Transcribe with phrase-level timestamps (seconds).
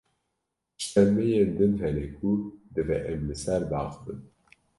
[0.77, 2.31] Tiştên me yên din hene ku
[2.73, 4.19] divê em li ser biaxivin.